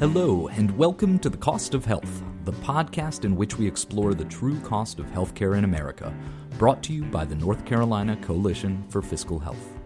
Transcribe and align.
Hello, 0.00 0.46
and 0.46 0.70
welcome 0.78 1.18
to 1.18 1.28
The 1.28 1.36
Cost 1.36 1.74
of 1.74 1.84
Health, 1.84 2.22
the 2.44 2.52
podcast 2.52 3.24
in 3.24 3.34
which 3.34 3.58
we 3.58 3.66
explore 3.66 4.14
the 4.14 4.26
true 4.26 4.60
cost 4.60 5.00
of 5.00 5.06
healthcare 5.06 5.58
in 5.58 5.64
America, 5.64 6.14
brought 6.56 6.84
to 6.84 6.92
you 6.92 7.02
by 7.02 7.24
the 7.24 7.34
North 7.34 7.64
Carolina 7.64 8.16
Coalition 8.18 8.84
for 8.90 9.02
Fiscal 9.02 9.40
Health. 9.40 9.76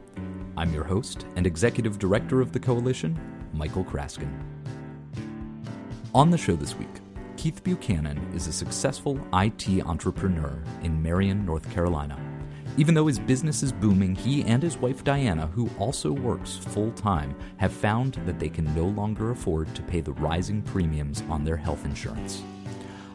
I'm 0.54 0.70
your 0.70 0.84
host 0.84 1.24
and 1.36 1.46
executive 1.46 1.98
director 1.98 2.42
of 2.42 2.52
the 2.52 2.60
coalition, 2.60 3.18
Michael 3.54 3.86
Kraskin. 3.86 4.30
On 6.14 6.28
the 6.28 6.36
show 6.36 6.56
this 6.56 6.76
week, 6.76 7.00
Keith 7.38 7.64
Buchanan 7.64 8.18
is 8.34 8.48
a 8.48 8.52
successful 8.52 9.18
IT 9.32 9.66
entrepreneur 9.86 10.62
in 10.82 11.02
Marion, 11.02 11.46
North 11.46 11.70
Carolina. 11.70 12.18
Even 12.78 12.94
though 12.94 13.06
his 13.06 13.18
business 13.18 13.62
is 13.62 13.70
booming, 13.70 14.14
he 14.14 14.42
and 14.44 14.62
his 14.62 14.78
wife 14.78 15.04
Dianna, 15.04 15.50
who 15.50 15.68
also 15.78 16.10
works 16.10 16.56
full 16.56 16.90
time, 16.92 17.36
have 17.58 17.72
found 17.72 18.14
that 18.24 18.38
they 18.38 18.48
can 18.48 18.74
no 18.74 18.84
longer 18.84 19.30
afford 19.30 19.74
to 19.74 19.82
pay 19.82 20.00
the 20.00 20.14
rising 20.14 20.62
premiums 20.62 21.22
on 21.28 21.44
their 21.44 21.56
health 21.56 21.84
insurance. 21.84 22.42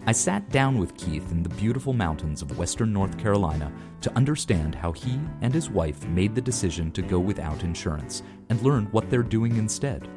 I 0.06 0.12
sat 0.12 0.48
down 0.50 0.78
with 0.78 0.96
Keith 0.96 1.32
in 1.32 1.42
the 1.42 1.50
beautiful 1.50 1.92
mountains 1.92 2.44
of 2.44 2.58
western 2.58 2.94
North 2.94 3.18
Carolina 3.18 3.74
to 4.02 4.16
understand 4.16 4.76
how 4.76 4.92
he 4.92 5.20
and 5.42 5.54
his 5.54 5.72
wife 5.72 6.08
made 6.08 6.36
the 6.36 6.42
decision 6.42 6.92
to 6.92 7.02
go 7.02 7.20
without 7.20 7.64
insurance 7.64 8.22
and 8.50 8.62
learn 8.62 8.86
what 8.92 9.10
they're 9.10 9.24
doing 9.24 9.58
instead. 9.58 10.08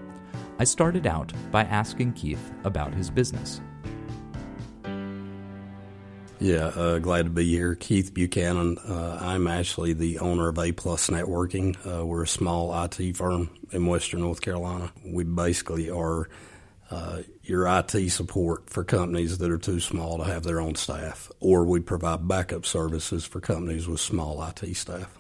I 0.59 0.65
started 0.65 1.07
out 1.07 1.33
by 1.51 1.65
asking 1.65 2.13
Keith 2.13 2.53
about 2.65 2.93
his 2.93 3.09
business. 3.09 3.63
Yeah, 6.41 6.69
uh, 6.69 6.99
glad 7.01 7.25
to 7.25 7.31
be 7.31 7.45
here. 7.45 7.75
Keith 7.75 8.15
Buchanan. 8.15 8.79
Uh, 8.79 9.19
I'm 9.21 9.47
actually 9.47 9.93
the 9.93 10.21
owner 10.21 10.49
of 10.49 10.59
A 10.59 10.73
Plus 10.73 11.11
Networking. 11.11 11.77
Uh, 11.87 12.07
we're 12.07 12.23
a 12.23 12.29
small 12.29 12.73
IT 12.83 13.15
firm 13.15 13.51
in 13.73 13.85
Western 13.85 14.21
North 14.21 14.41
Carolina. 14.41 14.91
We 15.05 15.25
basically 15.25 15.91
are 15.91 16.31
uh, 16.91 17.21
your 17.43 17.67
IT 17.67 18.11
support 18.11 18.71
for 18.71 18.85
companies 18.85 19.37
that 19.37 19.51
are 19.51 19.59
too 19.59 19.81
small 19.81 20.17
to 20.17 20.25
have 20.25 20.43
their 20.43 20.63
own 20.63 20.77
staff, 20.77 21.31
or 21.41 21.67
we 21.67 21.79
provide 21.79 22.27
backup 22.27 22.65
services 22.65 23.27
for 23.27 23.43
companies 23.43 23.87
with 23.87 24.01
small 24.01 24.43
IT 24.43 24.75
staff. 24.77 25.19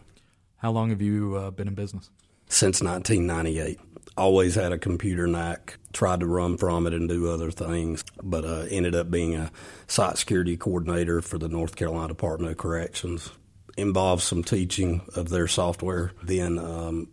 How 0.56 0.70
long 0.70 0.89
have 0.89 1.03
you 1.03 1.34
uh, 1.37 1.50
been 1.50 1.69
in 1.69 1.75
business? 1.75 2.09
Since 2.48 2.83
1998 2.83 3.78
always 4.16 4.55
had 4.55 4.72
a 4.72 4.78
computer 4.78 5.27
knack, 5.27 5.78
tried 5.92 6.20
to 6.20 6.27
run 6.27 6.56
from 6.56 6.86
it 6.86 6.92
and 6.92 7.08
do 7.08 7.30
other 7.30 7.50
things, 7.50 8.05
but 8.22 8.44
uh, 8.44 8.66
ended 8.70 8.94
up 8.94 9.11
being 9.11 9.34
a 9.34 9.50
site 9.86 10.19
security 10.19 10.56
coordinator 10.56 11.22
for 11.22 11.39
the 11.39 11.48
North 11.48 11.77
Carolina 11.77 12.08
Department 12.08 12.53
of 12.53 12.58
Corrections. 12.58 13.31
Involved 13.77 14.22
some 14.22 14.42
teaching 14.42 15.00
of 15.14 15.28
their 15.28 15.47
software, 15.47 16.12
then 16.22 16.58
um, 16.58 17.08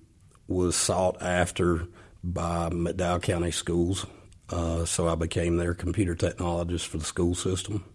was 0.48 0.76
sought 0.76 1.22
after 1.22 1.88
by 2.24 2.70
McDowell 2.70 3.22
County 3.22 3.52
Schools, 3.52 4.06
uh, 4.50 4.86
so 4.86 5.08
I 5.08 5.16
became 5.16 5.58
their 5.58 5.74
computer 5.74 6.16
technologist 6.16 6.88
for 6.88 6.98
the 6.98 7.06
school 7.06 7.36
system. 7.36 7.86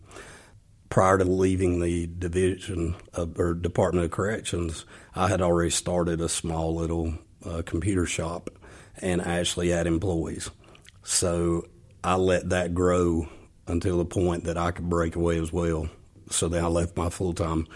Prior 0.89 1.19
to 1.19 1.25
leaving 1.25 1.81
the 1.81 2.07
division 2.07 2.95
of, 3.15 3.39
or 3.39 3.55
Department 3.55 4.05
of 4.05 4.11
Corrections, 4.11 4.85
I 5.15 5.29
had 5.29 5.41
already 5.41 5.71
started 5.71 6.21
a 6.21 6.29
small 6.29 6.75
little 6.75 7.15
uh, 7.45 7.63
computer 7.65 8.07
shop 8.07 8.51
and 8.99 9.21
actually 9.21 9.71
had 9.71 9.87
employees. 9.87 10.51
So 11.03 11.67
I 12.05 12.17
let 12.17 12.51
that 12.51 12.75
grow 12.75 13.29
until 13.67 13.99
the 13.99 14.05
point 14.05 14.45
that 14.45 14.59
I 14.59 14.71
could 14.71 14.89
break 14.89 15.17
away 15.17 15.39
as 15.39 15.53
well. 15.53 15.89
So 16.31 16.49
then 16.49 16.65
I 16.65 16.69
left 16.69 16.97
my 16.97 17.11
full 17.11 17.33
time 17.33 17.67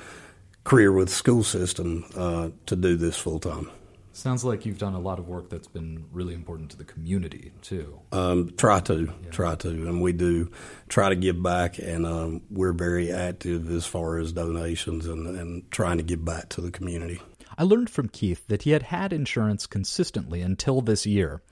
career 0.64 0.92
with 0.92 1.08
the 1.08 1.14
school 1.14 1.44
system 1.44 2.04
uh, 2.16 2.50
to 2.66 2.76
do 2.76 2.96
this 2.96 3.16
full 3.16 3.38
time. 3.38 3.70
Sounds 4.12 4.44
like 4.44 4.64
you've 4.64 4.78
done 4.78 4.94
a 4.94 4.98
lot 4.98 5.18
of 5.18 5.28
work 5.28 5.50
that's 5.50 5.68
been 5.68 6.06
really 6.10 6.32
important 6.32 6.70
to 6.70 6.76
the 6.78 6.84
community 6.84 7.52
too. 7.60 8.00
Um, 8.12 8.50
try 8.56 8.80
to, 8.80 9.12
yeah. 9.22 9.30
try 9.30 9.56
to, 9.56 9.68
and 9.68 10.00
we 10.00 10.14
do 10.14 10.50
try 10.88 11.10
to 11.10 11.14
give 11.14 11.42
back, 11.42 11.78
and 11.78 12.06
um, 12.06 12.40
we're 12.50 12.72
very 12.72 13.12
active 13.12 13.70
as 13.70 13.84
far 13.84 14.16
as 14.16 14.32
donations 14.32 15.04
and, 15.06 15.26
and 15.26 15.70
trying 15.70 15.98
to 15.98 16.02
give 16.02 16.24
back 16.24 16.48
to 16.50 16.62
the 16.62 16.70
community. 16.70 17.20
I 17.58 17.64
learned 17.64 17.90
from 17.90 18.08
Keith 18.08 18.46
that 18.48 18.62
he 18.62 18.70
had 18.70 18.84
had 18.84 19.12
insurance 19.12 19.66
consistently 19.66 20.42
until 20.42 20.80
this 20.80 21.06
year, 21.06 21.42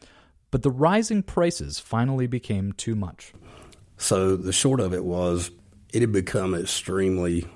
but 0.50 0.62
the 0.62 0.70
rising 0.70 1.22
prices 1.22 1.78
finally 1.78 2.26
became 2.26 2.72
too 2.72 2.94
much. 2.94 3.32
So 3.96 4.36
the 4.36 4.52
short 4.52 4.80
of 4.80 4.92
it 4.92 5.04
was, 5.04 5.50
it 5.92 6.00
had 6.00 6.12
become 6.12 6.54
extremely 6.54 7.46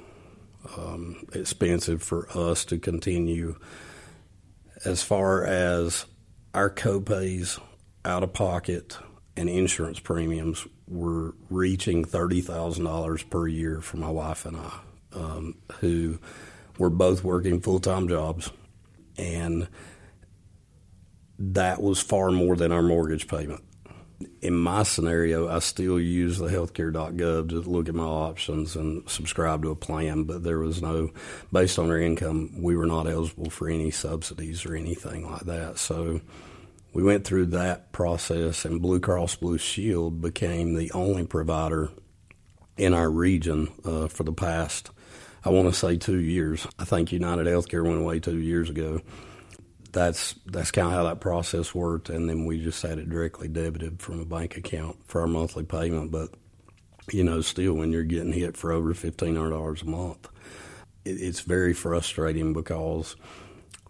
um, 0.76 1.26
expensive 1.34 2.02
for 2.02 2.28
us 2.36 2.64
to 2.66 2.78
continue 2.78 3.58
as 4.84 5.02
far 5.02 5.44
as 5.44 6.06
our 6.54 6.70
copays 6.70 7.60
out 8.04 8.22
of 8.22 8.32
pocket 8.32 8.96
and 9.36 9.48
insurance 9.48 10.00
premiums 10.00 10.66
were 10.86 11.34
reaching 11.50 12.04
$30,000 12.04 13.30
per 13.30 13.46
year 13.46 13.80
for 13.80 13.98
my 13.98 14.10
wife 14.10 14.46
and 14.46 14.56
I, 14.56 14.80
um, 15.12 15.56
who 15.80 16.18
were 16.78 16.90
both 16.90 17.24
working 17.24 17.60
full 17.60 17.80
time 17.80 18.08
jobs, 18.08 18.50
and 19.16 19.68
that 21.38 21.82
was 21.82 22.00
far 22.00 22.30
more 22.30 22.56
than 22.56 22.72
our 22.72 22.82
mortgage 22.82 23.28
payment. 23.28 23.62
In 24.42 24.54
my 24.54 24.82
scenario, 24.82 25.48
I 25.48 25.60
still 25.60 26.00
use 26.00 26.38
the 26.38 26.48
healthcare.gov 26.48 27.50
to 27.50 27.60
look 27.60 27.88
at 27.88 27.94
my 27.94 28.04
options 28.04 28.74
and 28.74 29.08
subscribe 29.08 29.62
to 29.62 29.70
a 29.70 29.76
plan, 29.76 30.24
but 30.24 30.42
there 30.42 30.58
was 30.58 30.82
no, 30.82 31.10
based 31.52 31.78
on 31.78 31.90
our 31.90 31.98
income, 31.98 32.60
we 32.60 32.76
were 32.76 32.86
not 32.86 33.06
eligible 33.06 33.50
for 33.50 33.68
any 33.68 33.92
subsidies 33.92 34.66
or 34.66 34.74
anything 34.74 35.30
like 35.30 35.42
that. 35.42 35.78
So 35.78 36.20
we 36.92 37.04
went 37.04 37.24
through 37.24 37.46
that 37.46 37.92
process, 37.92 38.64
and 38.64 38.82
Blue 38.82 38.98
Cross 38.98 39.36
Blue 39.36 39.58
Shield 39.58 40.20
became 40.20 40.74
the 40.74 40.90
only 40.92 41.24
provider 41.24 41.90
in 42.76 42.94
our 42.94 43.10
region 43.10 43.68
uh, 43.84 44.08
for 44.08 44.24
the 44.24 44.32
past 44.32 44.90
I 45.44 45.50
want 45.50 45.68
to 45.68 45.78
say 45.78 45.96
two 45.96 46.18
years. 46.18 46.66
I 46.78 46.84
think 46.84 47.12
United 47.12 47.46
Healthcare 47.46 47.84
went 47.84 48.00
away 48.00 48.20
two 48.20 48.38
years 48.38 48.70
ago. 48.70 49.00
That's 49.92 50.34
that's 50.46 50.70
kind 50.70 50.88
of 50.88 50.92
how 50.92 51.04
that 51.04 51.20
process 51.20 51.74
worked, 51.74 52.10
and 52.10 52.28
then 52.28 52.44
we 52.44 52.62
just 52.62 52.82
had 52.82 52.98
it 52.98 53.08
directly 53.08 53.48
debited 53.48 54.00
from 54.00 54.20
a 54.20 54.24
bank 54.24 54.56
account 54.56 54.96
for 55.06 55.22
our 55.22 55.26
monthly 55.26 55.64
payment. 55.64 56.10
But 56.10 56.30
you 57.10 57.24
know, 57.24 57.40
still, 57.40 57.74
when 57.74 57.92
you're 57.92 58.04
getting 58.04 58.32
hit 58.32 58.56
for 58.56 58.72
over 58.72 58.92
fifteen 58.94 59.36
hundred 59.36 59.50
dollars 59.50 59.82
a 59.82 59.86
month, 59.86 60.28
it, 61.04 61.12
it's 61.12 61.40
very 61.40 61.72
frustrating 61.72 62.52
because 62.52 63.16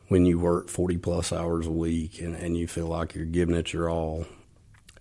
when 0.06 0.24
you 0.24 0.38
work 0.38 0.68
forty 0.68 0.96
plus 0.98 1.32
hours 1.32 1.66
a 1.66 1.72
week 1.72 2.20
and, 2.20 2.36
and 2.36 2.56
you 2.56 2.68
feel 2.68 2.86
like 2.86 3.14
you're 3.14 3.24
giving 3.24 3.56
it 3.56 3.72
your 3.72 3.90
all, 3.90 4.24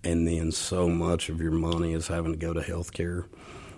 and 0.04 0.28
then 0.28 0.52
so 0.52 0.90
much 0.90 1.30
of 1.30 1.40
your 1.40 1.52
money 1.52 1.94
is 1.94 2.08
having 2.08 2.32
to 2.32 2.40
go 2.40 2.54
to 2.54 2.62
health 2.62 2.92
care. 2.92 3.26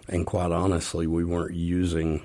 And 0.07 0.25
quite 0.25 0.51
honestly, 0.51 1.05
we 1.05 1.25
weren't 1.25 1.53
using 1.53 2.21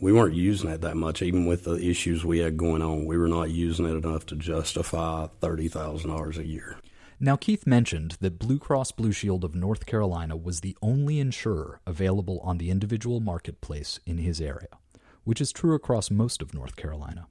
we 0.00 0.12
weren't 0.12 0.34
using 0.34 0.70
it 0.70 0.80
that 0.80 0.96
much, 0.96 1.22
even 1.22 1.46
with 1.46 1.64
the 1.64 1.76
issues 1.76 2.24
we 2.24 2.38
had 2.38 2.56
going 2.56 2.82
on. 2.82 3.04
We 3.04 3.18
were 3.18 3.28
not 3.28 3.50
using 3.50 3.86
it 3.86 4.04
enough 4.04 4.26
to 4.26 4.36
justify 4.36 5.26
thirty 5.40 5.68
thousand 5.68 6.10
dollars 6.10 6.38
a 6.38 6.46
year. 6.46 6.76
Now, 7.22 7.36
Keith 7.36 7.66
mentioned 7.66 8.16
that 8.20 8.38
Blue 8.38 8.58
Cross 8.58 8.92
Blue 8.92 9.12
Shield 9.12 9.44
of 9.44 9.54
North 9.54 9.84
Carolina 9.84 10.36
was 10.36 10.60
the 10.60 10.76
only 10.80 11.20
insurer 11.20 11.80
available 11.86 12.40
on 12.42 12.56
the 12.56 12.70
individual 12.70 13.20
marketplace 13.20 14.00
in 14.06 14.16
his 14.16 14.40
area, 14.40 14.68
which 15.24 15.40
is 15.40 15.52
true 15.52 15.74
across 15.74 16.10
most 16.10 16.40
of 16.40 16.54
North 16.54 16.76
Carolina. 16.76 17.26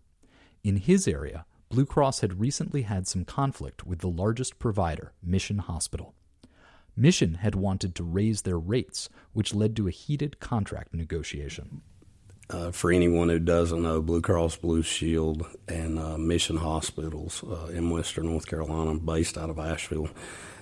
In 0.64 0.78
his 0.78 1.08
area, 1.08 1.46
Blue 1.70 1.88
Cross 1.88 2.20
had 2.20 2.40
recently 2.40 2.84
had 2.84 3.08
some 3.08 3.26
conflict 3.26 3.86
with 3.86 4.00
the 4.00 4.10
largest 4.10 4.60
provider, 4.60 5.14
Mission 5.24 5.58
Hospital. 5.58 6.14
Mission 6.96 7.36
had 7.36 7.56
wanted 7.56 7.96
to 7.96 8.04
raise 8.04 8.42
their 8.44 8.60
rates, 8.60 9.10
which 9.34 9.56
led 9.56 9.76
to 9.76 9.88
a 9.88 9.92
heated 9.92 10.40
contract 10.40 10.94
negotiation. 10.94 11.82
Uh, 12.52 12.72
for 12.72 12.92
anyone 12.92 13.30
who 13.30 13.38
doesn't 13.38 13.84
know, 13.84 14.02
Blue 14.02 14.22
Cross 14.22 14.56
Blue 14.58 14.82
Shield 14.82 15.46
and 15.68 16.00
uh, 16.00 16.18
Mission 16.18 16.58
Hospitals 16.58 17.44
uh, 17.44 17.68
in 17.68 17.92
Western 17.92 18.26
North 18.26 18.48
Carolina, 18.48 18.96
based 18.96 19.38
out 19.38 19.52
of 19.52 19.60
Asheville, 19.60 20.10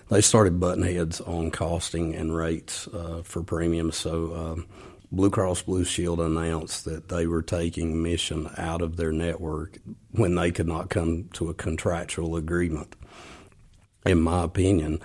they 0.10 0.20
started 0.20 0.60
butting 0.60 0.84
heads 0.84 1.22
on 1.22 1.50
costing 1.50 2.14
and 2.14 2.36
rates 2.36 2.88
uh, 2.90 3.22
for 3.24 3.42
premiums. 3.42 3.96
So 3.96 4.36
um, 4.36 4.68
Blue 5.14 5.30
Cross 5.30 5.62
Blue 5.62 5.86
Shield 5.86 6.20
announced 6.20 6.84
that 6.86 7.08
they 7.08 7.26
were 7.26 7.42
taking 7.42 8.04
Mission 8.04 8.50
out 8.58 8.82
of 8.82 8.98
their 8.98 9.14
network 9.14 9.78
when 10.12 10.36
they 10.36 10.52
could 10.52 10.68
not 10.68 10.90
come 10.90 11.30
to 11.34 11.50
a 11.50 11.54
contractual 11.54 12.36
agreement. 12.36 12.98
In 14.06 14.20
my 14.20 14.44
opinion, 14.44 15.00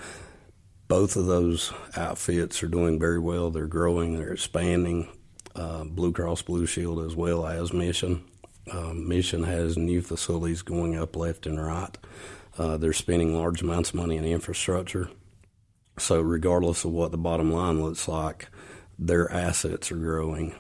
both 0.89 1.15
of 1.15 1.27
those 1.27 1.73
outfits 1.97 2.61
are 2.65 2.69
doing 2.69 2.99
very 2.99 3.21
well. 3.21 3.51
They're 3.51 3.67
growing, 3.67 4.19
they're 4.19 4.33
expanding 4.33 5.09
uh, 5.55 5.85
Blue 5.85 6.13
Cross 6.13 6.43
Blue 6.43 6.67
Shield 6.67 7.05
as 7.05 7.15
well 7.15 7.47
as 7.47 7.73
Mission. 7.73 8.25
Um, 8.71 9.09
Mission 9.09 9.43
has 9.43 9.77
new 9.77 10.03
facilities 10.03 10.63
going 10.63 10.97
up 10.97 11.17
left 11.17 11.47
and 11.47 11.63
right. 11.63 11.97
Uh, 12.59 12.77
they're 12.77 12.93
spending 12.93 13.35
large 13.35 13.63
amounts 13.63 13.91
of 13.91 13.97
money 13.97 14.17
in 14.17 14.25
infrastructure. 14.25 15.11
So, 15.99 16.21
regardless 16.21 16.85
of 16.85 16.93
what 16.93 17.11
the 17.11 17.19
bottom 17.19 17.53
line 17.53 17.83
looks 17.83 18.09
like, 18.09 18.49
their 18.99 19.31
assets 19.33 19.91
are 19.91 19.97
growing. 19.97 20.55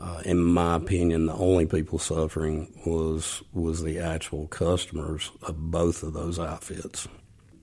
Uh, 0.00 0.22
in 0.24 0.42
my 0.42 0.76
opinion, 0.76 1.26
the 1.26 1.34
only 1.34 1.66
people 1.66 1.98
suffering 1.98 2.72
was 2.84 3.42
was 3.52 3.82
the 3.82 3.98
actual 3.98 4.48
customers 4.48 5.30
of 5.42 5.70
both 5.70 6.02
of 6.02 6.12
those 6.12 6.38
outfits, 6.38 7.06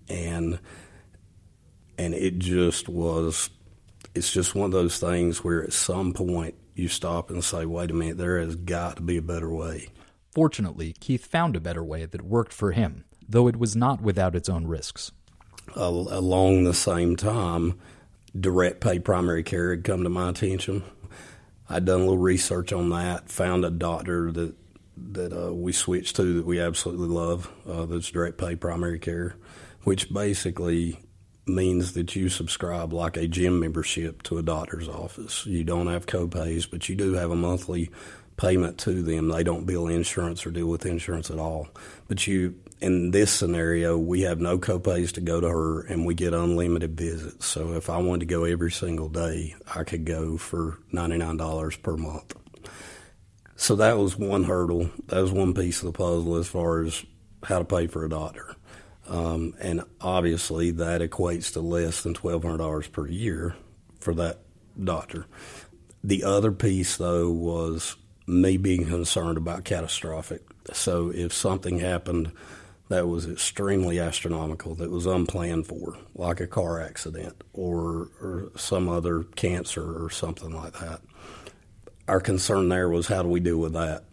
and 0.08 0.60
and 1.98 2.14
it 2.14 2.40
just 2.40 2.88
was. 2.88 3.50
It's 4.14 4.32
just 4.32 4.56
one 4.56 4.66
of 4.66 4.72
those 4.72 5.00
things 5.00 5.44
where 5.44 5.64
at 5.64 5.74
some 5.74 6.14
point 6.14 6.56
you 6.76 6.88
stop 6.88 7.30
and 7.30 7.44
say, 7.44 7.66
"Wait 7.66 7.92
a 7.92 7.94
minute, 7.94 8.18
there 8.18 8.40
has 8.40 8.56
got 8.56 8.98
to 8.98 9.02
be 9.02 9.18
a 9.18 9.22
better 9.22 9.50
way." 9.50 9.90
Fortunately, 10.34 10.94
Keith 11.00 11.26
found 11.26 11.56
a 11.56 11.62
better 11.62 11.84
way 11.84 12.06
that 12.06 12.22
worked 12.22 12.54
for 12.54 12.72
him, 12.72 13.04
though 13.28 13.48
it 13.48 13.58
was 13.58 13.76
not 13.76 14.02
without 14.02 14.36
its 14.36 14.50
own 14.50 14.66
risks. 14.66 15.12
Uh, 15.76 15.88
along 15.88 16.64
the 16.64 16.74
same 16.74 17.16
time, 17.16 17.80
direct 18.38 18.82
pay 18.82 19.00
primary 19.00 19.44
care 19.44 19.72
had 19.72 19.84
come 19.84 20.04
to 20.04 20.10
my 20.10 20.30
attention. 20.30 20.84
I'd 21.70 21.86
done 21.86 22.02
a 22.02 22.04
little 22.04 22.18
research 22.18 22.74
on 22.74 22.90
that, 22.90 23.30
found 23.30 23.64
a 23.64 23.70
doctor 23.70 24.32
that 24.32 24.56
that 25.14 25.34
uh, 25.34 25.54
we 25.54 25.72
switched 25.72 26.16
to 26.18 26.36
that 26.36 26.46
we 26.46 26.60
absolutely 26.60 27.08
love. 27.08 27.52
Uh, 27.68 27.86
that's 27.86 28.12
direct 28.12 28.38
pay 28.38 28.56
primary 28.56 29.00
care, 29.00 29.36
which 29.84 30.14
basically 30.14 31.00
means 31.54 31.94
that 31.94 32.16
you 32.16 32.30
subscribe 32.30 32.94
like 32.94 33.18
a 33.18 33.28
gym 33.28 33.60
membership 33.60 34.24
to 34.24 34.38
a 34.38 34.44
doctor's 34.44 34.90
office. 34.90 35.46
You 35.46 35.64
don't 35.64 35.88
have 35.88 36.06
copays, 36.06 36.70
but 36.70 36.90
you 36.90 36.96
do 36.96 37.14
have 37.14 37.32
a 37.32 37.36
monthly 37.36 37.92
payment 38.38 38.78
to 38.80 39.04
them. 39.04 39.28
They 39.28 39.44
don't 39.44 39.66
bill 39.66 39.88
insurance 39.88 40.46
or 40.46 40.52
deal 40.52 40.68
with 40.68 40.86
insurance 40.86 41.30
at 41.30 41.40
all. 41.40 41.68
But 42.08 42.26
you 42.26 42.56
in 42.82 43.12
this 43.12 43.32
scenario, 43.32 43.98
we 43.98 44.22
have 44.22 44.40
no 44.40 44.58
copays 44.58 45.12
to 45.14 45.22
go 45.22 45.40
to 45.40 45.48
her, 45.48 45.82
and 45.82 46.06
we 46.06 46.16
get 46.16 46.34
unlimited 46.34 46.98
visits. 46.98 47.46
So 47.46 47.74
if 47.74 47.90
I 47.90 47.98
wanted 47.98 48.22
to 48.22 48.26
go 48.26 48.44
every 48.44 48.72
single 48.72 49.08
day, 49.08 49.56
I 49.74 49.84
could 49.84 50.04
go 50.04 50.38
for 50.38 50.80
ninety 50.92 51.18
nine 51.18 51.38
dollars 51.38 51.78
per 51.78 51.96
month. 51.96 52.36
So 53.56 53.76
that 53.76 54.00
was 54.00 54.18
one 54.18 54.46
hurdle. 54.46 54.90
That 55.08 55.22
was 55.22 55.32
one 55.32 55.54
piece 55.54 55.84
of 55.84 55.86
the 55.86 55.98
puzzle 55.98 56.36
as 56.38 56.48
far 56.48 56.82
as 56.82 57.06
how 57.44 57.60
to 57.60 57.66
pay 57.66 57.86
for 57.86 58.04
a 58.04 58.10
doctor. 58.10 58.56
Um, 59.08 59.56
and 59.60 59.84
obviously, 60.00 60.72
that 60.72 61.02
equates 61.02 61.54
to 61.54 61.62
less 61.62 62.04
than 62.04 62.14
twelve 62.14 62.44
hundred 62.44 62.60
dollars 62.60 62.88
per 62.88 63.08
year 63.08 63.56
for 64.00 64.14
that 64.16 64.40
doctor. 64.82 65.26
The 66.04 66.24
other 66.24 66.52
piece, 66.52 66.98
though, 66.98 67.30
was 67.30 67.96
me 68.28 68.58
being 68.58 68.86
concerned 68.86 69.38
about 69.38 69.66
catastrophic. 69.66 70.44
So 70.74 71.12
if 71.14 71.34
something 71.34 71.80
happened 71.80 72.32
that 72.90 73.08
was 73.08 73.28
extremely 73.28 74.00
astronomical, 74.00 74.76
that 74.76 74.90
was 74.90 75.06
unplanned 75.06 75.68
for, 75.68 75.98
like 76.16 76.40
a 76.40 76.48
car 76.48 76.82
accident 76.82 77.44
or, 77.54 78.10
or 78.22 78.52
some 78.56 78.90
other 78.90 79.24
cancer 79.36 80.04
or 80.04 80.10
something 80.10 80.52
like 80.52 80.74
that. 80.74 81.02
Our 82.08 82.20
concern 82.20 82.70
there 82.70 82.90
was 82.90 83.08
how 83.08 83.24
do 83.24 83.30
we 83.30 83.40
deal 83.40 83.58
with 83.58 83.74
that? 83.74 84.04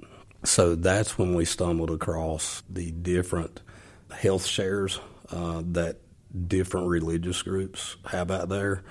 So 0.44 0.74
that's 0.74 1.18
when 1.18 1.34
we 1.34 1.44
stumbled 1.44 1.90
across 1.90 2.62
the 2.68 2.92
different 2.92 3.60
health 4.10 4.46
shares 4.46 5.00
uh, 5.30 5.62
that 5.66 5.98
different 6.46 6.88
religious 6.88 7.42
groups 7.42 7.96
have 8.06 8.30
out 8.30 8.48
there. 8.48 8.82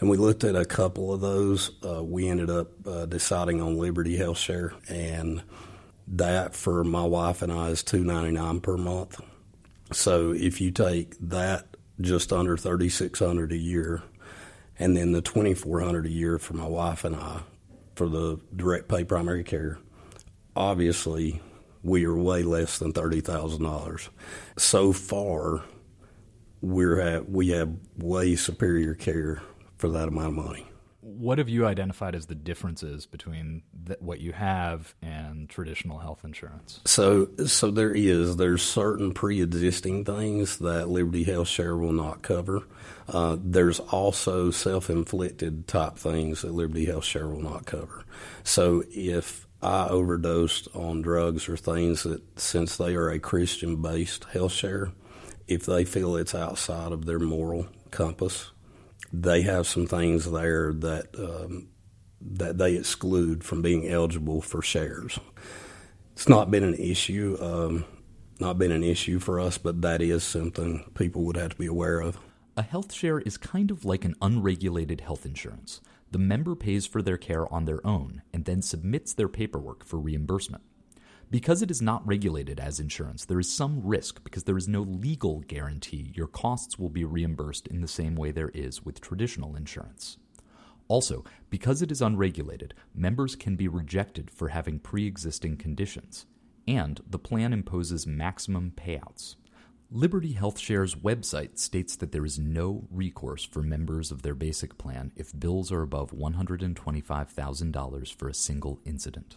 And 0.00 0.10
we 0.10 0.16
looked 0.16 0.44
at 0.44 0.56
a 0.56 0.64
couple 0.64 1.12
of 1.12 1.20
those. 1.20 1.70
Uh, 1.84 2.02
we 2.02 2.28
ended 2.28 2.50
up 2.50 2.86
uh, 2.86 3.06
deciding 3.06 3.60
on 3.60 3.78
Liberty 3.78 4.16
Health 4.16 4.38
Share, 4.38 4.74
and 4.88 5.42
that 6.08 6.56
for 6.56 6.82
my 6.82 7.04
wife 7.04 7.42
and 7.42 7.52
I 7.52 7.68
is 7.68 7.82
two 7.84 8.02
ninety 8.02 8.32
nine 8.32 8.60
per 8.60 8.76
month. 8.76 9.20
So 9.92 10.32
if 10.32 10.60
you 10.60 10.70
take 10.70 11.16
that 11.20 11.76
just 12.00 12.32
under 12.32 12.56
3600 12.56 13.52
a 13.52 13.56
year 13.56 14.02
and 14.78 14.96
then 14.96 15.12
the 15.12 15.20
2400 15.20 16.06
a 16.06 16.08
year 16.08 16.38
for 16.38 16.54
my 16.54 16.66
wife 16.66 17.04
and 17.04 17.14
I 17.14 17.42
for 17.94 18.08
the 18.08 18.40
direct 18.56 18.88
pay 18.88 19.04
primary 19.04 19.44
care, 19.44 19.78
obviously 20.56 21.40
we 21.82 22.04
are 22.04 22.16
way 22.16 22.42
less 22.42 22.78
than 22.78 22.92
$30,000. 22.92 24.08
So 24.56 24.92
far 24.92 25.62
we're 26.60 27.00
at, 27.00 27.28
we 27.28 27.48
have 27.50 27.74
way 27.96 28.36
superior 28.36 28.94
care 28.94 29.42
for 29.78 29.88
that 29.88 30.08
amount 30.08 30.28
of 30.28 30.34
money 30.34 30.66
what 31.02 31.38
have 31.38 31.48
you 31.48 31.66
identified 31.66 32.14
as 32.14 32.26
the 32.26 32.34
differences 32.34 33.06
between 33.06 33.62
th- 33.86 33.98
what 34.00 34.20
you 34.20 34.32
have 34.32 34.94
and 35.02 35.48
traditional 35.48 35.98
health 35.98 36.24
insurance? 36.24 36.80
So, 36.84 37.28
so 37.44 37.72
there 37.72 37.90
is 37.90 38.36
there's 38.36 38.62
certain 38.62 39.12
pre-existing 39.12 40.04
things 40.04 40.58
that 40.58 40.88
Liberty 40.88 41.24
Health 41.24 41.48
Share 41.48 41.76
will 41.76 41.92
not 41.92 42.22
cover. 42.22 42.62
Uh, 43.08 43.36
there's 43.40 43.80
also 43.80 44.52
self-inflicted 44.52 45.66
type 45.66 45.96
things 45.96 46.42
that 46.42 46.52
Liberty 46.52 46.84
Health 46.84 47.04
Share 47.04 47.26
will 47.26 47.42
not 47.42 47.66
cover. 47.66 48.04
So, 48.44 48.84
if 48.90 49.48
I 49.62 49.88
overdosed 49.88 50.68
on 50.74 51.02
drugs 51.02 51.48
or 51.48 51.56
things 51.56 52.02
that, 52.02 52.20
since 52.38 52.76
they 52.76 52.94
are 52.96 53.10
a 53.10 53.20
Christian-based 53.20 54.24
health 54.24 54.52
share, 54.52 54.92
if 55.46 55.66
they 55.66 55.84
feel 55.84 56.16
it's 56.16 56.34
outside 56.34 56.92
of 56.92 57.06
their 57.06 57.18
moral 57.18 57.68
compass, 57.90 58.50
they 59.12 59.42
have 59.42 59.66
some 59.66 59.86
things 59.86 60.30
there 60.30 60.72
that 60.72 61.08
um, 61.18 61.68
that 62.20 62.56
they 62.58 62.76
exclude 62.76 63.44
from 63.44 63.62
being 63.62 63.88
eligible 63.88 64.40
for 64.40 64.62
shares. 64.62 65.18
It's 66.12 66.28
not 66.28 66.50
been 66.50 66.64
an 66.64 66.74
issue, 66.74 67.36
um, 67.40 67.84
not 68.38 68.58
been 68.58 68.70
an 68.70 68.84
issue 68.84 69.18
for 69.18 69.40
us, 69.40 69.58
but 69.58 69.82
that 69.82 70.00
is 70.00 70.22
something 70.22 70.90
people 70.94 71.24
would 71.24 71.36
have 71.36 71.50
to 71.50 71.56
be 71.56 71.66
aware 71.66 72.00
of. 72.00 72.18
A 72.56 72.62
health 72.62 72.92
share 72.92 73.18
is 73.18 73.36
kind 73.36 73.70
of 73.70 73.84
like 73.84 74.04
an 74.04 74.14
unregulated 74.22 75.00
health 75.00 75.26
insurance. 75.26 75.80
The 76.12 76.18
member 76.18 76.54
pays 76.54 76.84
for 76.84 77.00
their 77.00 77.16
care 77.16 77.50
on 77.50 77.64
their 77.64 77.84
own 77.86 78.20
and 78.34 78.44
then 78.44 78.60
submits 78.60 79.14
their 79.14 79.28
paperwork 79.28 79.82
for 79.82 79.98
reimbursement. 79.98 80.62
Because 81.30 81.62
it 81.62 81.70
is 81.70 81.80
not 81.80 82.06
regulated 82.06 82.60
as 82.60 82.78
insurance, 82.78 83.24
there 83.24 83.40
is 83.40 83.50
some 83.50 83.80
risk 83.82 84.22
because 84.22 84.44
there 84.44 84.58
is 84.58 84.68
no 84.68 84.82
legal 84.82 85.40
guarantee 85.40 86.12
your 86.14 86.26
costs 86.26 86.78
will 86.78 86.90
be 86.90 87.06
reimbursed 87.06 87.66
in 87.66 87.80
the 87.80 87.88
same 87.88 88.14
way 88.14 88.30
there 88.30 88.50
is 88.50 88.84
with 88.84 89.00
traditional 89.00 89.56
insurance. 89.56 90.18
Also, 90.86 91.24
because 91.48 91.80
it 91.80 91.90
is 91.90 92.02
unregulated, 92.02 92.74
members 92.94 93.34
can 93.34 93.56
be 93.56 93.66
rejected 93.66 94.30
for 94.30 94.48
having 94.48 94.78
pre 94.78 95.06
existing 95.06 95.56
conditions, 95.56 96.26
and 96.68 97.00
the 97.08 97.18
plan 97.18 97.54
imposes 97.54 98.06
maximum 98.06 98.70
payouts. 98.76 99.36
Liberty 99.94 100.32
HealthShare's 100.32 100.94
website 100.94 101.58
states 101.58 101.96
that 101.96 102.12
there 102.12 102.24
is 102.24 102.38
no 102.38 102.88
recourse 102.90 103.44
for 103.44 103.62
members 103.62 104.10
of 104.10 104.22
their 104.22 104.34
basic 104.34 104.78
plan 104.78 105.12
if 105.16 105.38
bills 105.38 105.70
are 105.70 105.82
above 105.82 106.12
$125,000 106.12 108.14
for 108.14 108.26
a 108.26 108.34
single 108.34 108.80
incident. 108.86 109.36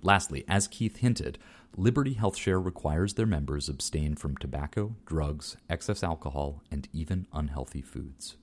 Lastly, 0.00 0.44
as 0.46 0.68
Keith 0.68 0.98
hinted, 0.98 1.36
Liberty 1.76 2.14
HealthShare 2.14 2.64
requires 2.64 3.14
their 3.14 3.26
members 3.26 3.68
abstain 3.68 4.14
from 4.14 4.36
tobacco, 4.36 4.94
drugs, 5.04 5.56
excess 5.68 6.04
alcohol, 6.04 6.62
and 6.70 6.86
even 6.92 7.26
unhealthy 7.32 7.82
foods. 7.82 8.36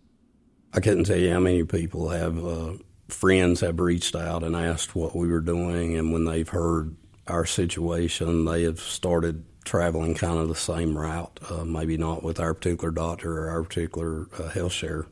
I 0.73 0.81
couldn't 0.81 1.05
tell 1.05 1.15
you 1.15 1.31
how 1.31 1.39
many 1.39 1.63
people 1.63 2.09
have 2.09 2.45
uh, 2.45 2.73
friends 3.07 3.61
have 3.61 3.79
reached 3.79 4.13
out 4.13 4.43
and 4.43 4.57
asked 4.57 4.93
what 4.93 5.15
we 5.15 5.29
were 5.29 5.39
doing, 5.39 5.95
and 5.95 6.11
when 6.11 6.25
they've 6.25 6.49
heard 6.49 6.97
our 7.27 7.45
situation, 7.45 8.43
they 8.43 8.63
have 8.63 8.81
started 8.81 9.45
traveling 9.69 10.15
kind 10.15 10.37
of 10.39 10.47
the 10.47 10.55
same 10.55 10.97
route. 10.97 11.39
Uh, 11.49 11.63
maybe 11.63 11.97
not 11.97 12.23
with 12.23 12.39
our 12.39 12.53
particular 12.53 12.91
doctor 12.91 13.37
or 13.37 13.49
our 13.49 13.63
particular 13.63 14.27
uh, 14.37 14.49
health 14.49 14.73
share 14.73 15.05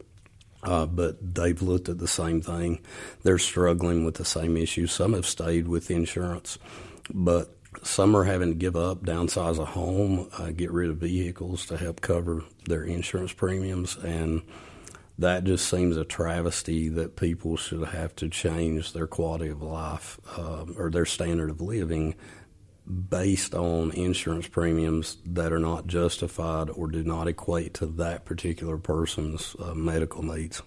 uh, 0.63 0.85
but 0.85 1.35
they've 1.35 1.61
looked 1.61 1.89
at 1.89 1.99
the 1.99 2.07
same 2.07 2.41
thing. 2.41 2.79
They're 3.23 3.37
struggling 3.37 4.05
with 4.05 4.15
the 4.15 4.25
same 4.25 4.57
issues. 4.57 4.91
Some 4.91 5.13
have 5.13 5.25
stayed 5.25 5.67
with 5.67 5.91
insurance, 5.91 6.57
but 7.13 7.55
some 7.83 8.15
are 8.15 8.23
having 8.23 8.49
to 8.49 8.55
give 8.55 8.75
up, 8.75 9.03
downsize 9.03 9.59
a 9.59 9.65
home, 9.65 10.29
uh, 10.37 10.51
get 10.51 10.71
rid 10.71 10.89
of 10.89 10.97
vehicles 10.97 11.65
to 11.67 11.77
help 11.77 12.01
cover 12.01 12.43
their 12.65 12.83
insurance 12.83 13.33
premiums. 13.33 13.95
And 13.97 14.41
that 15.19 15.43
just 15.43 15.69
seems 15.69 15.95
a 15.95 16.05
travesty 16.05 16.89
that 16.89 17.15
people 17.15 17.55
should 17.55 17.87
have 17.89 18.15
to 18.17 18.29
change 18.29 18.93
their 18.93 19.07
quality 19.07 19.49
of 19.49 19.61
life 19.61 20.19
um, 20.37 20.75
or 20.77 20.89
their 20.89 21.05
standard 21.05 21.49
of 21.49 21.61
living 21.61 22.15
based 22.87 23.53
on 23.53 23.91
insurance 23.91 24.47
premiums 24.47 25.17
that 25.25 25.51
are 25.51 25.59
not 25.59 25.87
justified 25.87 26.69
or 26.69 26.87
do 26.87 27.03
not 27.03 27.27
equate 27.27 27.73
to 27.73 27.85
that 27.85 28.23
particular 28.23 28.77
person's 28.77 29.55
uh, 29.59 29.73
medical 29.73 30.23
needs. 30.23 30.61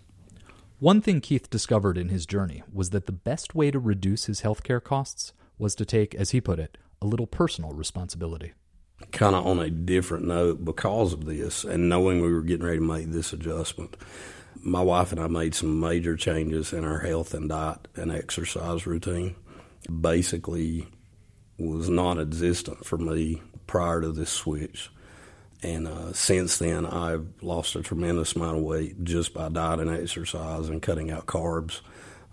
One 0.79 1.01
thing 1.01 1.21
Keith 1.21 1.49
discovered 1.49 1.97
in 1.97 2.09
his 2.09 2.27
journey 2.27 2.63
was 2.73 2.91
that 2.91 3.07
the 3.07 3.13
best 3.13 3.55
way 3.55 3.71
to 3.71 3.79
reduce 3.79 4.27
his 4.27 4.43
healthcare 4.43 4.83
costs 4.83 5.33
was 5.59 5.75
to 5.77 5.85
take, 5.85 6.15
as 6.15 6.31
he 6.31 6.41
put 6.41 6.59
it, 6.59 6.79
a 7.03 7.07
little 7.07 7.27
personal 7.27 7.73
responsibility. 7.73 8.53
Kind 9.13 9.35
of 9.35 9.47
on 9.47 9.59
a 9.59 9.71
different 9.71 10.27
note, 10.27 10.65
because 10.65 11.15
of 11.15 11.25
this 11.25 11.65
and 11.65 11.89
knowing 11.89 12.21
we 12.21 12.33
were 12.33 12.43
getting 12.43 12.67
ready 12.67 12.79
to 12.79 12.85
make 12.85 13.11
this 13.11 13.33
adjustment, 13.33 13.97
my 14.63 14.83
wife 14.83 15.11
and 15.13 15.21
I 15.21 15.27
made 15.27 15.55
some 15.55 15.81
major 15.81 16.17
changes 16.17 16.73
in 16.73 16.85
our 16.85 16.99
health 16.99 17.33
and 17.33 17.49
diet 17.49 17.89
and 17.97 18.13
exercise 18.13 18.87
routine. 18.87 19.37
Basically, 20.01 20.87
was 21.61 21.89
non-existent 21.89 22.85
for 22.85 22.97
me 22.99 23.43
prior 23.67 24.01
to 24.01 24.13
this 24.13 24.31
switch. 24.31 24.91
And 25.63 25.87
uh, 25.87 26.13
since 26.15 26.59
then, 26.59 26.87
I've 26.87 27.27
lost 27.43 27.77
a 27.77 27.83
tremendous 27.83 28.35
amount 28.35 28.59
of 28.59 28.63
weight 28.65 29.05
just 29.05 29.35
by 29.35 29.49
diet 29.51 29.81
and 29.81 29.91
exercise 29.91 30.69
and 30.69 30.81
cutting 30.81 31.11
out 31.11 31.27
carbs. 31.27 31.81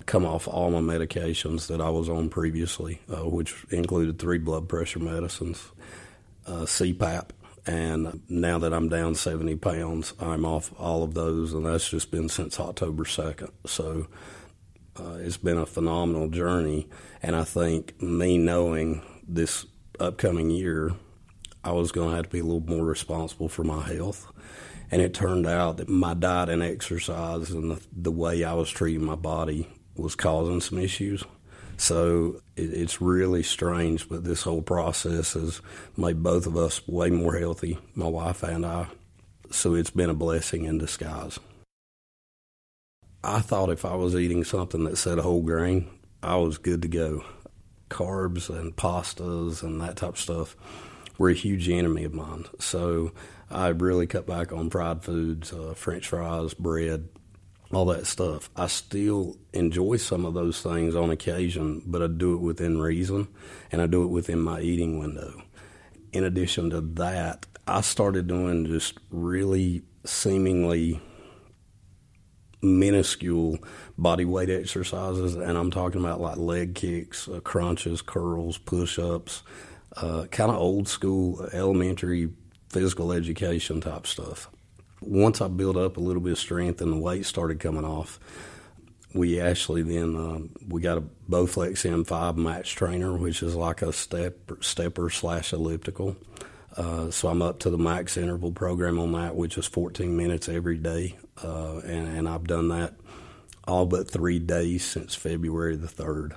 Come 0.05 0.25
off 0.25 0.47
all 0.47 0.71
my 0.71 0.79
medications 0.79 1.67
that 1.67 1.81
I 1.81 1.89
was 1.89 2.07
on 2.07 2.29
previously, 2.29 3.01
uh, 3.09 3.27
which 3.27 3.65
included 3.69 4.17
three 4.17 4.37
blood 4.37 4.69
pressure 4.69 4.99
medicines, 4.99 5.71
uh, 6.45 6.61
CPAP, 6.61 7.31
And 7.65 8.21
now 8.29 8.57
that 8.59 8.73
I'm 8.73 8.87
down 8.87 9.15
70 9.15 9.57
pounds, 9.57 10.13
I'm 10.21 10.45
off 10.45 10.73
all 10.79 11.03
of 11.03 11.13
those, 11.13 11.53
and 11.53 11.65
that's 11.65 11.89
just 11.89 12.09
been 12.09 12.29
since 12.29 12.57
October 12.57 13.03
2nd. 13.03 13.51
So 13.65 14.07
uh, 14.97 15.17
it's 15.19 15.35
been 15.35 15.57
a 15.57 15.65
phenomenal 15.65 16.29
journey. 16.29 16.87
And 17.21 17.35
I 17.35 17.43
think 17.43 18.01
me 18.01 18.37
knowing 18.37 19.01
this 19.27 19.65
upcoming 19.99 20.49
year, 20.49 20.93
I 21.63 21.71
was 21.71 21.91
going 21.91 22.11
to 22.11 22.15
have 22.15 22.25
to 22.25 22.31
be 22.31 22.39
a 22.39 22.43
little 22.43 22.61
more 22.61 22.85
responsible 22.85 23.49
for 23.49 23.63
my 23.63 23.81
health. 23.81 24.31
And 24.89 25.01
it 25.01 25.13
turned 25.13 25.45
out 25.45 25.77
that 25.77 25.89
my 25.89 26.13
diet 26.13 26.49
and 26.49 26.63
exercise 26.63 27.51
and 27.51 27.71
the, 27.71 27.81
the 27.91 28.11
way 28.11 28.43
I 28.43 28.53
was 28.53 28.69
treating 28.69 29.03
my 29.03 29.15
body 29.15 29.67
was 29.95 30.15
causing 30.15 30.61
some 30.61 30.77
issues. 30.77 31.23
So 31.75 32.41
it, 32.55 32.73
it's 32.73 33.01
really 33.01 33.43
strange, 33.43 34.07
but 34.07 34.23
this 34.23 34.43
whole 34.43 34.61
process 34.61 35.33
has 35.33 35.61
made 35.97 36.23
both 36.23 36.47
of 36.47 36.55
us 36.55 36.87
way 36.87 37.09
more 37.09 37.35
healthy, 37.37 37.77
my 37.95 38.07
wife 38.07 38.43
and 38.43 38.65
I. 38.65 38.87
So 39.51 39.73
it's 39.73 39.89
been 39.89 40.09
a 40.09 40.15
blessing 40.15 40.65
in 40.65 40.77
disguise. 40.77 41.39
I 43.23 43.39
thought 43.39 43.69
if 43.69 43.83
I 43.83 43.95
was 43.95 44.15
eating 44.15 44.43
something 44.43 44.85
that 44.85 44.97
said 44.97 45.19
whole 45.19 45.41
grain, 45.41 45.89
I 46.23 46.37
was 46.37 46.57
good 46.57 46.81
to 46.83 46.87
go. 46.87 47.23
Carbs 47.89 48.49
and 48.49 48.75
pastas 48.75 49.63
and 49.63 49.81
that 49.81 49.97
type 49.97 50.09
of 50.09 50.19
stuff 50.19 50.55
were 51.17 51.29
a 51.29 51.33
huge 51.33 51.69
enemy 51.69 52.03
of 52.03 52.13
mine. 52.13 52.45
So 52.59 53.11
I 53.49 53.69
really 53.69 54.07
cut 54.07 54.27
back 54.27 54.51
on 54.51 54.69
fried 54.69 55.03
foods, 55.03 55.53
uh, 55.53 55.73
French 55.73 56.07
fries, 56.07 56.53
bread, 56.53 57.09
all 57.71 57.85
that 57.85 58.07
stuff. 58.07 58.49
I 58.55 58.67
still 58.67 59.37
enjoy 59.53 59.97
some 59.97 60.25
of 60.25 60.33
those 60.33 60.61
things 60.61 60.95
on 60.95 61.09
occasion, 61.09 61.81
but 61.85 62.01
I 62.01 62.07
do 62.07 62.33
it 62.33 62.41
within 62.41 62.79
reason 62.79 63.27
and 63.71 63.81
I 63.81 63.87
do 63.87 64.03
it 64.03 64.07
within 64.07 64.39
my 64.39 64.61
eating 64.61 64.99
window. 64.99 65.41
In 66.13 66.23
addition 66.23 66.69
to 66.69 66.81
that, 66.81 67.45
I 67.67 67.81
started 67.81 68.27
doing 68.27 68.65
just 68.65 68.97
really 69.09 69.83
seemingly 70.05 71.01
minuscule 72.61 73.59
body 73.97 74.25
weight 74.25 74.49
exercises, 74.49 75.35
and 75.35 75.57
I'm 75.57 75.71
talking 75.71 76.01
about 76.01 76.19
like 76.19 76.37
leg 76.37 76.75
kicks, 76.75 77.27
uh, 77.27 77.39
crunches, 77.39 78.01
curls, 78.01 78.57
push 78.57 78.97
ups, 78.99 79.43
uh, 79.95 80.25
kind 80.31 80.51
of 80.51 80.57
old 80.57 80.87
school 80.87 81.47
elementary 81.53 82.29
physical 82.69 83.11
education 83.11 83.81
type 83.81 84.05
stuff 84.05 84.49
once 85.01 85.41
I 85.41 85.47
built 85.47 85.77
up 85.77 85.97
a 85.97 85.99
little 85.99 86.21
bit 86.21 86.33
of 86.33 86.39
strength 86.39 86.81
and 86.81 86.91
the 86.91 86.97
weight 86.97 87.25
started 87.25 87.59
coming 87.59 87.85
off, 87.85 88.19
we 89.13 89.39
actually 89.39 89.83
then 89.83 90.15
uh, 90.15 90.39
we 90.67 90.81
got 90.81 90.97
a 90.97 91.03
Bowflex 91.29 91.85
M5 91.89 92.35
Max 92.37 92.69
Trainer, 92.69 93.15
which 93.17 93.41
is 93.41 93.55
like 93.55 93.81
a 93.81 93.93
step 93.93 94.37
stepper 94.61 95.09
slash 95.09 95.53
elliptical. 95.53 96.15
Uh, 96.77 97.09
so 97.09 97.27
I'm 97.27 97.41
up 97.41 97.59
to 97.59 97.69
the 97.71 97.77
max 97.77 98.17
interval 98.17 98.51
program 98.51 98.99
on 98.99 99.11
that, 99.13 99.35
which 99.35 99.57
is 99.57 99.65
14 99.65 100.15
minutes 100.15 100.47
every 100.47 100.77
day, 100.77 101.15
uh, 101.43 101.77
and, 101.79 102.07
and 102.17 102.29
I've 102.29 102.45
done 102.45 102.69
that 102.69 102.93
all 103.67 103.85
but 103.85 104.09
three 104.09 104.39
days 104.39 104.85
since 104.85 105.15
February 105.15 105.75
the 105.75 105.87
third. 105.87 106.35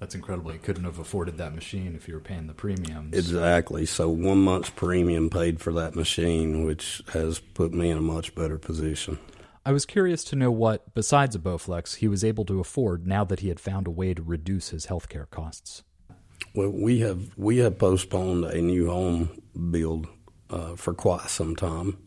That's 0.00 0.14
incredible. 0.14 0.52
You 0.52 0.58
couldn't 0.58 0.84
have 0.84 0.98
afforded 0.98 1.38
that 1.38 1.54
machine 1.54 1.94
if 1.94 2.08
you 2.08 2.14
were 2.14 2.20
paying 2.20 2.46
the 2.46 2.52
premiums. 2.52 3.16
Exactly. 3.16 3.86
So 3.86 4.10
one 4.10 4.42
month's 4.42 4.70
premium 4.70 5.30
paid 5.30 5.60
for 5.60 5.72
that 5.74 5.94
machine, 5.94 6.64
which 6.64 7.02
has 7.12 7.38
put 7.38 7.72
me 7.72 7.90
in 7.90 7.98
a 7.98 8.02
much 8.02 8.34
better 8.34 8.58
position. 8.58 9.18
I 9.64 9.72
was 9.72 9.86
curious 9.86 10.24
to 10.24 10.36
know 10.36 10.50
what, 10.50 10.94
besides 10.94 11.34
a 11.34 11.38
Bowflex, 11.38 11.96
he 11.96 12.08
was 12.08 12.22
able 12.22 12.44
to 12.46 12.60
afford 12.60 13.06
now 13.06 13.24
that 13.24 13.40
he 13.40 13.48
had 13.48 13.60
found 13.60 13.86
a 13.86 13.90
way 13.90 14.12
to 14.12 14.22
reduce 14.22 14.70
his 14.70 14.86
healthcare 14.86 15.30
costs. 15.30 15.84
Well, 16.54 16.70
we 16.70 17.00
have 17.00 17.36
we 17.36 17.56
have 17.58 17.78
postponed 17.78 18.44
a 18.44 18.62
new 18.62 18.88
home 18.88 19.42
build 19.72 20.06
uh, 20.48 20.76
for 20.76 20.94
quite 20.94 21.28
some 21.28 21.56
time, 21.56 21.98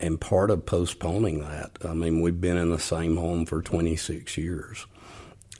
and 0.00 0.20
part 0.20 0.50
of 0.50 0.66
postponing 0.66 1.38
that, 1.42 1.78
I 1.84 1.94
mean, 1.94 2.20
we've 2.20 2.40
been 2.40 2.56
in 2.56 2.70
the 2.70 2.80
same 2.80 3.16
home 3.16 3.46
for 3.46 3.62
26 3.62 4.36
years. 4.36 4.86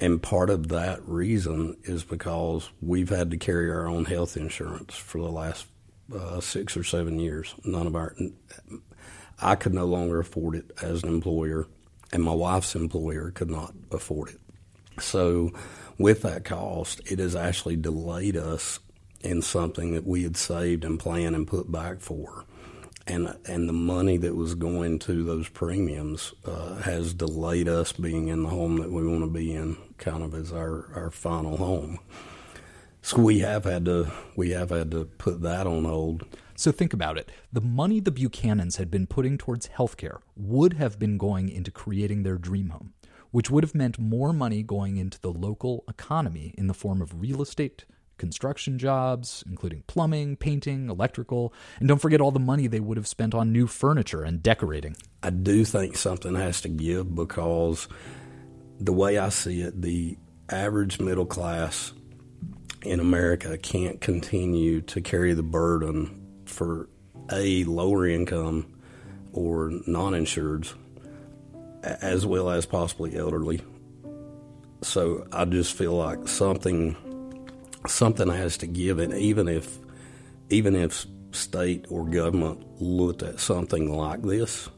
And 0.00 0.20
part 0.20 0.50
of 0.50 0.66
that 0.68 1.00
reason 1.06 1.76
is 1.84 2.02
because 2.02 2.70
we've 2.80 3.08
had 3.08 3.30
to 3.30 3.36
carry 3.36 3.70
our 3.70 3.86
own 3.86 4.04
health 4.04 4.36
insurance 4.36 4.96
for 4.96 5.18
the 5.18 5.30
last 5.30 5.66
uh, 6.12 6.40
six 6.40 6.76
or 6.76 6.82
seven 6.82 7.20
years. 7.20 7.54
None 7.64 7.86
of 7.86 7.94
our, 7.94 8.16
I 9.40 9.54
could 9.54 9.74
no 9.74 9.84
longer 9.86 10.18
afford 10.18 10.56
it 10.56 10.72
as 10.82 11.04
an 11.04 11.08
employer, 11.08 11.68
and 12.12 12.24
my 12.24 12.34
wife's 12.34 12.74
employer 12.74 13.30
could 13.30 13.50
not 13.50 13.74
afford 13.92 14.30
it. 14.30 14.40
So, 15.00 15.52
with 15.98 16.22
that 16.22 16.44
cost, 16.44 17.00
it 17.10 17.18
has 17.18 17.34
actually 17.34 17.76
delayed 17.76 18.36
us 18.36 18.78
in 19.20 19.42
something 19.42 19.92
that 19.94 20.06
we 20.06 20.22
had 20.22 20.36
saved 20.36 20.84
and 20.84 20.98
planned 20.98 21.34
and 21.34 21.46
put 21.46 21.72
back 21.72 22.00
for 22.00 22.44
and 23.08 23.34
and 23.46 23.68
the 23.68 23.72
money 23.72 24.16
that 24.18 24.36
was 24.36 24.54
going 24.54 24.98
to 25.00 25.24
those 25.24 25.48
premiums 25.48 26.34
uh, 26.44 26.76
has 26.76 27.14
delayed 27.14 27.68
us 27.68 27.92
being 27.92 28.28
in 28.28 28.42
the 28.42 28.48
home 28.50 28.76
that 28.76 28.92
we 28.92 29.06
want 29.06 29.22
to 29.22 29.30
be 29.30 29.52
in, 29.54 29.76
kind 29.96 30.22
of 30.22 30.34
as 30.34 30.52
our, 30.52 30.92
our 30.94 31.10
final 31.10 31.56
home. 31.56 31.98
So 33.00 33.20
we 33.20 33.38
have 33.40 33.64
had 33.64 33.86
to 33.86 34.12
we 34.36 34.50
have 34.50 34.70
had 34.70 34.90
to 34.90 35.06
put 35.06 35.40
that 35.42 35.66
on 35.66 35.84
hold. 35.84 36.24
So 36.54 36.72
think 36.72 36.92
about 36.92 37.16
it. 37.16 37.30
The 37.52 37.60
money 37.60 38.00
the 38.00 38.12
Buchanans 38.12 38.76
had 38.76 38.90
been 38.90 39.06
putting 39.06 39.38
towards 39.38 39.68
healthcare 39.68 40.18
would 40.36 40.74
have 40.74 40.98
been 40.98 41.16
going 41.16 41.48
into 41.48 41.70
creating 41.70 42.24
their 42.24 42.36
dream 42.36 42.70
home, 42.70 42.92
which 43.30 43.50
would 43.50 43.64
have 43.64 43.74
meant 43.74 43.98
more 43.98 44.32
money 44.32 44.62
going 44.62 44.96
into 44.96 45.20
the 45.20 45.32
local 45.32 45.84
economy 45.88 46.54
in 46.56 46.66
the 46.66 46.74
form 46.74 47.02
of 47.02 47.20
real 47.20 47.42
estate, 47.42 47.84
construction 48.16 48.78
jobs, 48.78 49.44
including 49.48 49.84
plumbing, 49.86 50.36
painting, 50.36 50.88
electrical, 50.90 51.52
and 51.78 51.88
don't 51.88 52.00
forget 52.00 52.20
all 52.20 52.30
the 52.30 52.38
money 52.38 52.66
they 52.66 52.80
would 52.80 52.96
have 52.96 53.06
spent 53.06 53.34
on 53.34 53.52
new 53.52 53.66
furniture 53.66 54.22
and 54.22 54.42
decorating. 54.42 54.96
I 55.22 55.30
do 55.30 55.64
think 55.64 55.96
something 55.96 56.34
has 56.34 56.60
to 56.62 56.68
give 56.68 57.14
because 57.14 57.88
the 58.80 58.92
way 58.92 59.18
I 59.18 59.28
see 59.28 59.62
it, 59.62 59.80
the 59.80 60.16
average 60.50 61.00
middle 61.00 61.26
class 61.26 61.92
in 62.82 63.00
America 63.00 63.58
can't 63.58 64.00
continue 64.00 64.80
to 64.82 65.00
carry 65.00 65.34
the 65.34 65.42
burden 65.42 66.42
for 66.44 66.88
a 67.30 67.64
lower 67.64 68.06
income 68.06 68.74
or 69.32 69.70
non 69.86 70.12
insureds 70.12 70.74
as 71.82 72.26
well 72.26 72.50
as 72.50 72.66
possibly 72.66 73.16
elderly. 73.16 73.60
So 74.82 75.26
I 75.32 75.44
just 75.44 75.74
feel 75.74 75.94
like 75.94 76.28
something 76.28 76.96
something 77.86 78.28
has 78.28 78.56
to 78.58 78.66
give 78.66 78.98
and 78.98 79.14
even 79.14 79.48
if 79.48 79.78
even 80.50 80.74
if 80.74 81.06
state 81.32 81.86
or 81.90 82.04
government 82.04 82.64
looked 82.80 83.22
at 83.22 83.40
something 83.40 83.92
like 83.92 84.22
this. 84.22 84.68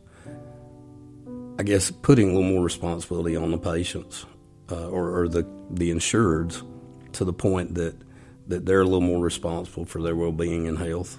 I 1.59 1.63
guess 1.63 1.91
putting 1.91 2.31
a 2.31 2.33
little 2.33 2.49
more 2.49 2.65
responsibility 2.65 3.37
on 3.37 3.51
the 3.51 3.59
patients 3.59 4.25
uh, 4.71 4.89
or, 4.89 5.21
or, 5.21 5.29
the 5.29 5.43
the 5.71 5.91
insureds 5.91 6.67
to 7.13 7.25
the 7.25 7.33
point 7.33 7.75
that 7.75 7.95
that 8.49 8.65
they're 8.65 8.81
a 8.81 8.85
little 8.85 9.01
more 9.01 9.23
responsible 9.23 9.85
for 9.85 10.01
their 10.03 10.17
well 10.17 10.33
being 10.33 10.67
and 10.67 10.79
health. 10.79 11.19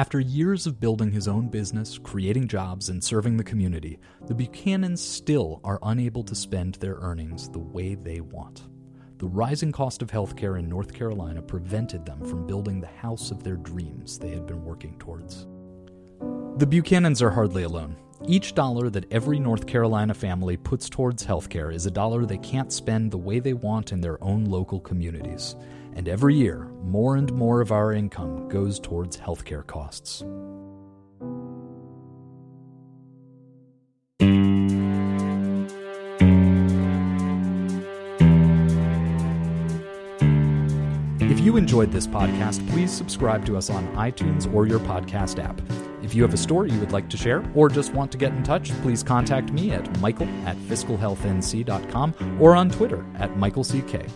After 0.00 0.18
years 0.18 0.66
of 0.66 0.80
building 0.80 1.12
his 1.12 1.28
own 1.28 1.48
business, 1.48 1.98
creating 1.98 2.48
jobs, 2.48 2.88
and 2.88 3.04
serving 3.04 3.36
the 3.36 3.44
community, 3.44 3.98
the 4.26 4.34
Buchanans 4.34 4.96
still 4.96 5.60
are 5.62 5.78
unable 5.82 6.24
to 6.24 6.34
spend 6.34 6.76
their 6.76 6.94
earnings 7.02 7.50
the 7.50 7.58
way 7.58 7.96
they 7.96 8.22
want. 8.22 8.62
The 9.18 9.26
rising 9.26 9.72
cost 9.72 10.00
of 10.00 10.10
healthcare 10.10 10.58
in 10.58 10.70
North 10.70 10.94
Carolina 10.94 11.42
prevented 11.42 12.06
them 12.06 12.24
from 12.24 12.46
building 12.46 12.80
the 12.80 12.86
house 12.86 13.30
of 13.30 13.42
their 13.42 13.58
dreams 13.58 14.18
they 14.18 14.30
had 14.30 14.46
been 14.46 14.64
working 14.64 14.98
towards. 14.98 15.46
The 16.56 16.66
Buchanans 16.66 17.20
are 17.20 17.30
hardly 17.30 17.64
alone. 17.64 17.94
Each 18.26 18.54
dollar 18.54 18.88
that 18.88 19.12
every 19.12 19.38
North 19.38 19.66
Carolina 19.66 20.14
family 20.14 20.56
puts 20.56 20.88
towards 20.88 21.26
healthcare 21.26 21.74
is 21.74 21.84
a 21.84 21.90
dollar 21.90 22.24
they 22.24 22.38
can't 22.38 22.72
spend 22.72 23.10
the 23.10 23.18
way 23.18 23.38
they 23.38 23.52
want 23.52 23.92
in 23.92 24.00
their 24.00 24.22
own 24.24 24.46
local 24.46 24.80
communities. 24.80 25.56
And 25.94 26.08
every 26.08 26.34
year, 26.34 26.70
more 26.82 27.16
and 27.16 27.32
more 27.32 27.60
of 27.60 27.72
our 27.72 27.92
income 27.92 28.48
goes 28.48 28.80
towards 28.80 29.16
healthcare 29.16 29.66
costs. 29.66 30.24
If 41.30 41.38
you 41.46 41.56
enjoyed 41.56 41.92
this 41.92 42.06
podcast, 42.06 42.68
please 42.70 42.90
subscribe 42.90 43.46
to 43.46 43.56
us 43.56 43.70
on 43.70 43.86
iTunes 43.94 44.52
or 44.52 44.66
your 44.66 44.80
podcast 44.80 45.42
app. 45.42 45.60
If 46.02 46.14
you 46.14 46.22
have 46.22 46.34
a 46.34 46.36
story 46.36 46.72
you 46.72 46.80
would 46.80 46.92
like 46.92 47.08
to 47.10 47.16
share 47.16 47.44
or 47.54 47.68
just 47.68 47.94
want 47.94 48.10
to 48.12 48.18
get 48.18 48.32
in 48.32 48.42
touch, 48.42 48.70
please 48.82 49.02
contact 49.02 49.52
me 49.52 49.70
at 49.70 50.00
michael 50.00 50.28
at 50.44 50.56
fiscalhealthnc.com 50.56 52.38
or 52.40 52.56
on 52.56 52.68
Twitter 52.68 53.06
at 53.18 53.30
michaelck. 53.36 54.10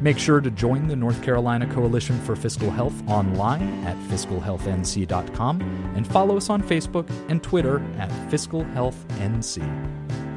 Make 0.00 0.18
sure 0.18 0.40
to 0.40 0.50
join 0.50 0.88
the 0.88 0.96
North 0.96 1.22
Carolina 1.22 1.66
Coalition 1.66 2.18
for 2.20 2.34
Fiscal 2.34 2.70
Health 2.70 2.94
online 3.06 3.84
at 3.84 3.96
fiscalhealthnc.com 4.08 5.60
and 5.94 6.06
follow 6.06 6.36
us 6.36 6.48
on 6.48 6.62
Facebook 6.62 7.08
and 7.28 7.42
Twitter 7.42 7.82
at 7.98 8.10
fiscalhealthnc. 8.30 10.29